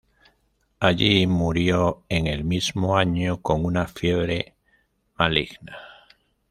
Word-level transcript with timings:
Allí 0.79 1.27
murió 1.27 2.03
en 2.09 2.25
el 2.25 2.43
mismo 2.43 2.97
año 2.97 3.39
con 3.43 3.63
una 3.65 3.87
fiebre 3.87 4.55
maligna. 5.15 5.77